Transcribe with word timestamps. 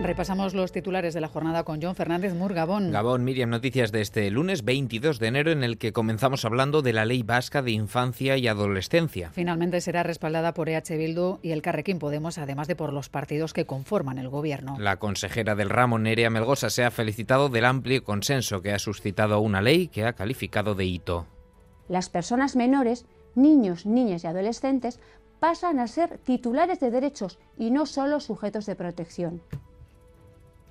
Repasamos 0.00 0.54
los 0.54 0.70
titulares 0.70 1.12
de 1.12 1.20
la 1.20 1.26
jornada 1.26 1.64
con 1.64 1.82
John 1.82 1.96
Fernández 1.96 2.32
Mur, 2.32 2.54
Gabón. 2.54 2.92
Gabón, 2.92 3.24
Miriam, 3.24 3.50
noticias 3.50 3.90
de 3.90 4.00
este 4.00 4.30
lunes 4.30 4.64
22 4.64 5.18
de 5.18 5.26
enero 5.26 5.50
en 5.50 5.64
el 5.64 5.76
que 5.76 5.92
comenzamos 5.92 6.44
hablando 6.44 6.82
de 6.82 6.92
la 6.92 7.04
Ley 7.04 7.24
Vasca 7.24 7.62
de 7.62 7.72
Infancia 7.72 8.36
y 8.36 8.46
Adolescencia. 8.46 9.30
Finalmente 9.32 9.80
será 9.80 10.04
respaldada 10.04 10.54
por 10.54 10.68
EH 10.68 10.96
Bildu 10.96 11.40
y 11.42 11.50
el 11.50 11.62
Carrequín 11.62 11.98
Podemos, 11.98 12.38
además 12.38 12.68
de 12.68 12.76
por 12.76 12.92
los 12.92 13.08
partidos 13.08 13.52
que 13.52 13.66
conforman 13.66 14.18
el 14.18 14.28
gobierno. 14.28 14.76
La 14.78 14.98
consejera 14.98 15.56
del 15.56 15.68
ramo, 15.68 15.98
Nerea 15.98 16.30
Melgosa, 16.30 16.70
se 16.70 16.84
ha 16.84 16.92
felicitado 16.92 17.48
del 17.48 17.64
amplio 17.64 18.04
consenso 18.04 18.62
que 18.62 18.72
ha 18.72 18.78
suscitado 18.78 19.40
una 19.40 19.62
ley 19.62 19.88
que 19.88 20.04
ha 20.04 20.12
calificado 20.12 20.76
de 20.76 20.84
hito. 20.84 21.26
Las 21.88 22.08
personas 22.08 22.54
menores, 22.54 23.04
niños, 23.34 23.84
niñas 23.84 24.22
y 24.22 24.28
adolescentes 24.28 25.00
pasan 25.40 25.80
a 25.80 25.88
ser 25.88 26.18
titulares 26.18 26.78
de 26.78 26.92
derechos 26.92 27.40
y 27.56 27.72
no 27.72 27.84
solo 27.84 28.20
sujetos 28.20 28.64
de 28.66 28.76
protección. 28.76 29.42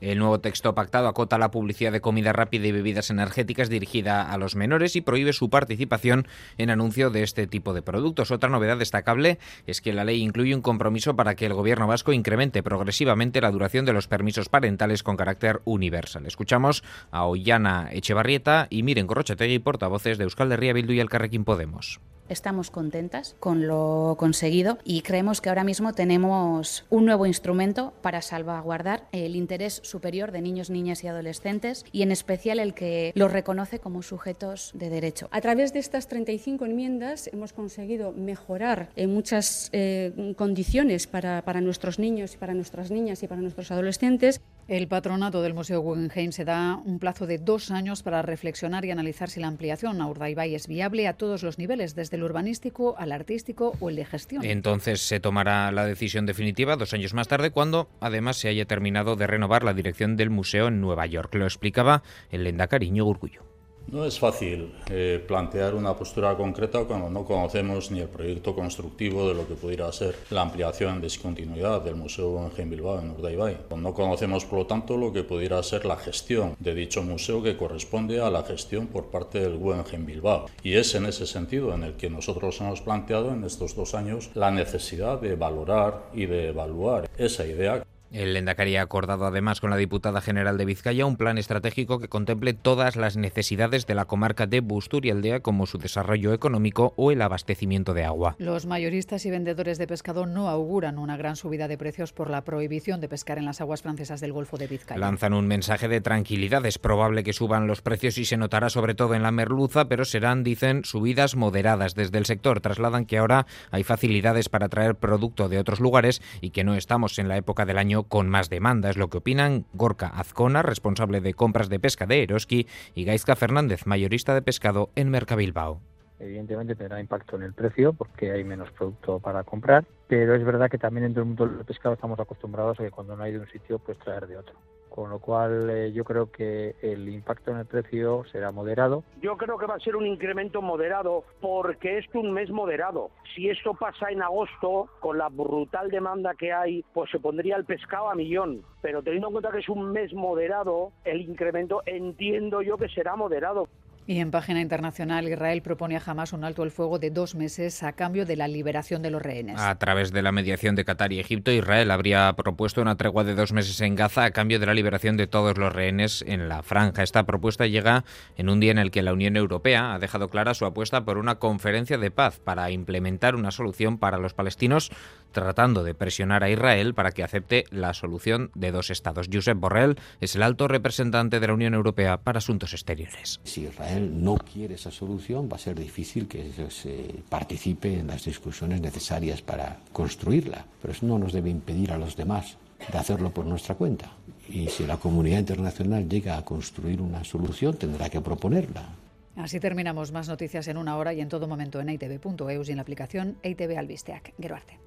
El 0.00 0.18
nuevo 0.18 0.40
texto 0.40 0.74
pactado 0.74 1.08
acota 1.08 1.38
la 1.38 1.50
publicidad 1.50 1.90
de 1.90 2.02
comida 2.02 2.32
rápida 2.32 2.66
y 2.66 2.72
bebidas 2.72 3.10
energéticas 3.10 3.70
dirigida 3.70 4.30
a 4.30 4.36
los 4.36 4.54
menores 4.54 4.94
y 4.94 5.00
prohíbe 5.00 5.32
su 5.32 5.48
participación 5.48 6.28
en 6.58 6.70
anuncio 6.70 7.10
de 7.10 7.22
este 7.22 7.46
tipo 7.46 7.72
de 7.72 7.82
productos. 7.82 8.30
Otra 8.30 8.50
novedad 8.50 8.76
destacable 8.76 9.38
es 9.66 9.80
que 9.80 9.94
la 9.94 10.04
ley 10.04 10.22
incluye 10.22 10.54
un 10.54 10.60
compromiso 10.60 11.16
para 11.16 11.34
que 11.34 11.46
el 11.46 11.54
gobierno 11.54 11.86
vasco 11.86 12.12
incremente 12.12 12.62
progresivamente 12.62 13.40
la 13.40 13.50
duración 13.50 13.86
de 13.86 13.94
los 13.94 14.06
permisos 14.06 14.48
parentales 14.48 15.02
con 15.02 15.16
carácter 15.16 15.60
universal. 15.64 16.26
Escuchamos 16.26 16.84
a 17.10 17.24
Ollana 17.24 17.88
Echevarrieta 17.92 18.66
y 18.68 18.82
Miren 18.82 19.06
Corrochategui, 19.06 19.58
portavoces 19.60 20.18
de 20.18 20.24
Euskal 20.24 20.52
Herria 20.52 20.74
Bildu 20.74 20.92
y 20.92 21.00
el 21.00 21.08
Carrequín 21.08 21.44
Podemos. 21.44 22.00
Estamos 22.28 22.70
contentas 22.70 23.36
con 23.38 23.66
lo 23.66 24.16
conseguido 24.18 24.78
y 24.84 25.02
creemos 25.02 25.40
que 25.40 25.48
ahora 25.48 25.64
mismo 25.64 25.92
tenemos 25.92 26.84
un 26.90 27.04
nuevo 27.06 27.26
instrumento 27.26 27.92
para 28.02 28.22
salvaguardar 28.22 29.08
el 29.12 29.36
interés 29.36 29.80
superior 29.84 30.32
de 30.32 30.40
niños, 30.40 30.70
niñas 30.70 31.04
y 31.04 31.08
adolescentes 31.08 31.84
y 31.92 32.02
en 32.02 32.10
especial 32.10 32.58
el 32.58 32.74
que 32.74 33.12
los 33.14 33.32
reconoce 33.32 33.78
como 33.78 34.02
sujetos 34.02 34.72
de 34.74 34.90
derecho. 34.90 35.28
A 35.30 35.40
través 35.40 35.72
de 35.72 35.78
estas 35.78 36.08
35 36.08 36.64
enmiendas 36.64 37.28
hemos 37.32 37.52
conseguido 37.52 38.12
mejorar 38.12 38.90
en 38.96 39.12
muchas 39.12 39.70
eh, 39.72 40.34
condiciones 40.36 41.06
para, 41.06 41.42
para 41.42 41.60
nuestros 41.60 41.98
niños 41.98 42.34
y 42.34 42.38
para 42.38 42.54
nuestras 42.54 42.90
niñas 42.90 43.22
y 43.22 43.28
para 43.28 43.40
nuestros 43.40 43.70
adolescentes. 43.70 44.40
El 44.68 44.88
patronato 44.88 45.42
del 45.42 45.54
Museo 45.54 45.80
Guggenheim 45.80 46.32
se 46.32 46.44
da 46.44 46.74
un 46.84 46.98
plazo 46.98 47.28
de 47.28 47.38
dos 47.38 47.70
años 47.70 48.02
para 48.02 48.22
reflexionar 48.22 48.84
y 48.84 48.90
analizar 48.90 49.30
si 49.30 49.38
la 49.38 49.46
ampliación 49.46 50.00
a 50.00 50.08
Urdaibai 50.08 50.56
es 50.56 50.66
viable 50.66 51.06
a 51.06 51.12
todos 51.12 51.44
los 51.44 51.56
niveles, 51.56 51.94
desde 51.94 52.16
el 52.16 52.24
urbanístico 52.24 52.96
al 52.98 53.12
artístico 53.12 53.74
o 53.78 53.90
el 53.90 53.94
de 53.94 54.04
gestión. 54.04 54.44
Entonces 54.44 55.02
se 55.02 55.20
tomará 55.20 55.70
la 55.70 55.86
decisión 55.86 56.26
definitiva 56.26 56.74
dos 56.74 56.94
años 56.94 57.14
más 57.14 57.28
tarde, 57.28 57.52
cuando 57.52 57.88
además 58.00 58.38
se 58.38 58.48
haya 58.48 58.64
terminado 58.64 59.14
de 59.14 59.28
renovar 59.28 59.62
la 59.62 59.72
dirección 59.72 60.16
del 60.16 60.30
museo 60.30 60.66
en 60.66 60.80
Nueva 60.80 61.06
York. 61.06 61.32
Lo 61.36 61.44
explicaba 61.44 62.02
el 62.32 62.42
Lenda 62.42 62.66
Cariño 62.66 63.04
Gurgullo. 63.04 63.55
No 63.88 64.04
es 64.04 64.18
fácil 64.18 64.72
eh, 64.90 65.24
plantear 65.24 65.76
una 65.76 65.94
postura 65.94 66.36
concreta 66.36 66.84
cuando 66.84 67.08
no 67.08 67.24
conocemos 67.24 67.92
ni 67.92 68.00
el 68.00 68.08
proyecto 68.08 68.52
constructivo 68.52 69.28
de 69.28 69.34
lo 69.34 69.46
que 69.46 69.54
pudiera 69.54 69.90
ser 69.92 70.16
la 70.30 70.42
ampliación 70.42 70.96
en 70.96 71.02
discontinuidad 71.02 71.82
del 71.82 71.94
Museo 71.94 72.30
Guggenheim 72.30 72.70
Bilbao 72.70 72.98
en 72.98 73.10
Urdaibai. 73.12 73.58
No 73.76 73.94
conocemos, 73.94 74.44
por 74.44 74.58
lo 74.58 74.66
tanto, 74.66 74.96
lo 74.96 75.12
que 75.12 75.22
pudiera 75.22 75.62
ser 75.62 75.84
la 75.84 75.96
gestión 75.96 76.56
de 76.58 76.74
dicho 76.74 77.00
museo 77.04 77.44
que 77.44 77.56
corresponde 77.56 78.20
a 78.20 78.28
la 78.28 78.42
gestión 78.42 78.88
por 78.88 79.06
parte 79.06 79.38
del 79.38 79.56
Guggenheim 79.56 80.04
Bilbao. 80.04 80.46
Y 80.64 80.74
es 80.74 80.92
en 80.96 81.06
ese 81.06 81.24
sentido 81.24 81.72
en 81.72 81.84
el 81.84 81.94
que 81.94 82.10
nosotros 82.10 82.60
hemos 82.60 82.80
planteado 82.80 83.32
en 83.32 83.44
estos 83.44 83.76
dos 83.76 83.94
años 83.94 84.30
la 84.34 84.50
necesidad 84.50 85.20
de 85.20 85.36
valorar 85.36 86.10
y 86.12 86.26
de 86.26 86.48
evaluar 86.48 87.08
esa 87.16 87.46
idea. 87.46 87.85
El 88.12 88.34
Lendakari 88.34 88.76
ha 88.76 88.82
acordado 88.82 89.26
además 89.26 89.60
con 89.60 89.70
la 89.70 89.76
diputada 89.76 90.20
general 90.20 90.56
de 90.58 90.64
Vizcaya 90.64 91.06
un 91.06 91.16
plan 91.16 91.38
estratégico 91.38 91.98
que 91.98 92.08
contemple 92.08 92.54
todas 92.54 92.96
las 92.96 93.16
necesidades 93.16 93.86
de 93.86 93.94
la 93.94 94.04
comarca 94.04 94.46
de 94.46 94.60
Busturialdea 94.60 95.40
como 95.40 95.66
su 95.66 95.78
desarrollo 95.78 96.32
económico 96.32 96.94
o 96.96 97.10
el 97.10 97.20
abastecimiento 97.20 97.94
de 97.94 98.04
agua. 98.04 98.36
Los 98.38 98.66
mayoristas 98.66 99.26
y 99.26 99.30
vendedores 99.30 99.78
de 99.78 99.86
pescado 99.86 100.26
no 100.26 100.48
auguran 100.48 100.98
una 100.98 101.16
gran 101.16 101.36
subida 101.36 101.66
de 101.66 101.78
precios 101.78 102.12
por 102.12 102.30
la 102.30 102.44
prohibición 102.44 103.00
de 103.00 103.08
pescar 103.08 103.38
en 103.38 103.44
las 103.44 103.60
aguas 103.60 103.82
francesas 103.82 104.20
del 104.20 104.32
Golfo 104.32 104.56
de 104.56 104.68
Vizcaya. 104.68 105.00
Lanzan 105.00 105.34
un 105.34 105.46
mensaje 105.46 105.88
de 105.88 106.00
tranquilidad. 106.00 106.64
Es 106.64 106.78
probable 106.78 107.24
que 107.24 107.32
suban 107.32 107.66
los 107.66 107.82
precios 107.82 108.18
y 108.18 108.24
se 108.24 108.36
notará 108.36 108.70
sobre 108.70 108.94
todo 108.94 109.14
en 109.14 109.22
la 109.22 109.32
merluza, 109.32 109.88
pero 109.88 110.04
serán, 110.04 110.44
dicen, 110.44 110.84
subidas 110.84 111.34
moderadas. 111.34 111.94
Desde 111.94 112.18
el 112.18 112.26
sector 112.26 112.60
trasladan 112.60 113.04
que 113.04 113.18
ahora 113.18 113.46
hay 113.70 113.82
facilidades 113.82 114.48
para 114.48 114.68
traer 114.68 114.94
producto 114.94 115.48
de 115.48 115.58
otros 115.58 115.80
lugares 115.80 116.22
y 116.40 116.50
que 116.50 116.64
no 116.64 116.74
estamos 116.74 117.18
en 117.18 117.28
la 117.28 117.36
época 117.36 117.66
del 117.66 117.78
año 117.78 117.95
con 118.04 118.28
más 118.28 118.50
demanda. 118.50 118.90
Es 118.90 118.96
lo 118.96 119.08
que 119.08 119.18
opinan 119.18 119.66
Gorka 119.72 120.08
Azcona, 120.08 120.62
responsable 120.62 121.20
de 121.20 121.34
compras 121.34 121.68
de 121.68 121.80
pesca 121.80 122.06
de 122.06 122.22
Eroski, 122.22 122.66
y 122.94 123.04
Gaizka 123.04 123.36
Fernández, 123.36 123.86
mayorista 123.86 124.34
de 124.34 124.42
pescado 124.42 124.90
en 124.94 125.10
Mercabilbao. 125.10 125.80
Evidentemente 126.18 126.74
tendrá 126.74 126.98
impacto 126.98 127.36
en 127.36 127.42
el 127.42 127.52
precio 127.52 127.92
porque 127.92 128.32
hay 128.32 128.42
menos 128.42 128.70
producto 128.70 129.18
para 129.18 129.44
comprar, 129.44 129.84
pero 130.08 130.34
es 130.34 130.44
verdad 130.44 130.70
que 130.70 130.78
también 130.78 131.04
dentro 131.04 131.20
del 131.20 131.28
mundo 131.28 131.46
del 131.46 131.64
pescado 131.66 131.94
estamos 131.94 132.18
acostumbrados 132.18 132.80
a 132.80 132.84
que 132.84 132.90
cuando 132.90 133.16
no 133.16 133.22
hay 133.22 133.32
de 133.32 133.40
un 133.40 133.48
sitio, 133.48 133.78
pues 133.78 133.98
traer 133.98 134.26
de 134.26 134.38
otro 134.38 134.54
con 134.96 135.10
lo 135.10 135.18
cual 135.18 135.68
eh, 135.68 135.92
yo 135.92 136.04
creo 136.04 136.32
que 136.32 136.74
el 136.80 137.06
impacto 137.10 137.50
en 137.50 137.58
el 137.58 137.66
precio 137.66 138.24
será 138.32 138.50
moderado. 138.50 139.04
Yo 139.20 139.36
creo 139.36 139.58
que 139.58 139.66
va 139.66 139.74
a 139.74 139.78
ser 139.78 139.94
un 139.94 140.06
incremento 140.06 140.62
moderado 140.62 141.22
porque 141.42 141.98
es 141.98 142.06
un 142.14 142.32
mes 142.32 142.48
moderado. 142.48 143.10
Si 143.34 143.50
esto 143.50 143.74
pasa 143.74 144.10
en 144.10 144.22
agosto, 144.22 144.88
con 145.00 145.18
la 145.18 145.28
brutal 145.28 145.90
demanda 145.90 146.32
que 146.34 146.50
hay, 146.50 146.82
pues 146.94 147.10
se 147.10 147.20
pondría 147.20 147.56
el 147.56 147.66
pescado 147.66 148.08
a 148.08 148.14
millón. 148.14 148.62
Pero 148.80 149.02
teniendo 149.02 149.28
en 149.28 149.32
cuenta 149.34 149.52
que 149.52 149.58
es 149.58 149.68
un 149.68 149.92
mes 149.92 150.14
moderado, 150.14 150.92
el 151.04 151.20
incremento 151.20 151.82
entiendo 151.84 152.62
yo 152.62 152.78
que 152.78 152.88
será 152.88 153.16
moderado. 153.16 153.68
Y 154.08 154.20
en 154.20 154.30
página 154.30 154.60
internacional, 154.60 155.26
Israel 155.26 155.62
propone 155.62 155.96
a 155.96 156.02
Hamas 156.04 156.32
un 156.32 156.44
alto 156.44 156.62
el 156.62 156.70
fuego 156.70 157.00
de 157.00 157.10
dos 157.10 157.34
meses 157.34 157.82
a 157.82 157.92
cambio 157.92 158.24
de 158.24 158.36
la 158.36 158.46
liberación 158.46 159.02
de 159.02 159.10
los 159.10 159.20
rehenes. 159.20 159.60
A 159.60 159.74
través 159.78 160.12
de 160.12 160.22
la 160.22 160.30
mediación 160.30 160.76
de 160.76 160.84
Qatar 160.84 161.12
y 161.12 161.18
Egipto, 161.18 161.50
Israel 161.50 161.90
habría 161.90 162.32
propuesto 162.34 162.80
una 162.80 162.96
tregua 162.96 163.24
de 163.24 163.34
dos 163.34 163.52
meses 163.52 163.80
en 163.80 163.96
Gaza 163.96 164.24
a 164.24 164.30
cambio 164.30 164.60
de 164.60 164.66
la 164.66 164.74
liberación 164.74 165.16
de 165.16 165.26
todos 165.26 165.58
los 165.58 165.72
rehenes 165.72 166.22
en 166.28 166.48
la 166.48 166.62
franja. 166.62 167.02
Esta 167.02 167.24
propuesta 167.24 167.66
llega 167.66 168.04
en 168.36 168.48
un 168.48 168.60
día 168.60 168.70
en 168.70 168.78
el 168.78 168.92
que 168.92 169.02
la 169.02 169.12
Unión 169.12 169.36
Europea 169.36 169.94
ha 169.94 169.98
dejado 169.98 170.28
clara 170.28 170.54
su 170.54 170.66
apuesta 170.66 171.04
por 171.04 171.18
una 171.18 171.40
conferencia 171.40 171.98
de 171.98 172.12
paz 172.12 172.38
para 172.38 172.70
implementar 172.70 173.34
una 173.34 173.50
solución 173.50 173.98
para 173.98 174.18
los 174.18 174.34
palestinos, 174.34 174.92
tratando 175.32 175.82
de 175.82 175.94
presionar 175.94 176.44
a 176.44 176.50
Israel 176.50 176.94
para 176.94 177.10
que 177.10 177.24
acepte 177.24 177.64
la 177.70 177.92
solución 177.92 178.52
de 178.54 178.70
dos 178.70 178.90
estados. 178.90 179.28
Josep 179.32 179.58
Borrell 179.58 179.96
es 180.20 180.36
el 180.36 180.42
alto 180.42 180.68
representante 180.68 181.40
de 181.40 181.46
la 181.48 181.54
Unión 181.54 181.74
Europea 181.74 182.18
para 182.18 182.38
Asuntos 182.38 182.72
Exteriores. 182.72 183.40
Si 183.42 183.62
Israel 183.62 183.95
no 184.00 184.36
quiere 184.36 184.74
esa 184.74 184.90
solución, 184.90 185.48
va 185.50 185.56
a 185.56 185.60
ser 185.60 185.78
difícil 185.78 186.26
que 186.28 186.50
se 186.70 187.22
participe 187.28 187.98
en 188.00 188.06
las 188.06 188.24
discusiones 188.24 188.80
necesarias 188.80 189.42
para 189.42 189.78
construirla. 189.92 190.64
Pero 190.80 190.92
eso 190.92 191.06
no 191.06 191.18
nos 191.18 191.32
debe 191.32 191.50
impedir 191.50 191.92
a 191.92 191.98
los 191.98 192.16
demás 192.16 192.56
de 192.90 192.98
hacerlo 192.98 193.30
por 193.30 193.46
nuestra 193.46 193.74
cuenta. 193.74 194.10
Y 194.48 194.68
si 194.68 194.86
la 194.86 194.96
comunidad 194.96 195.38
internacional 195.38 196.08
llega 196.08 196.36
a 196.36 196.44
construir 196.44 197.00
una 197.00 197.24
solución, 197.24 197.76
tendrá 197.76 198.08
que 198.08 198.20
proponerla. 198.20 198.88
Así 199.36 199.60
terminamos 199.60 200.12
más 200.12 200.28
noticias 200.28 200.66
en 200.68 200.78
una 200.78 200.96
hora 200.96 201.12
y 201.12 201.20
en 201.20 201.28
todo 201.28 201.46
momento 201.46 201.80
en 201.80 201.90
itv.eus 201.90 202.68
y 202.68 202.72
en 202.72 202.76
la 202.76 202.82
aplicación 202.82 203.36
ITV 203.42 203.76
Albisteac. 203.76 204.32
Geroarte. 204.40 204.78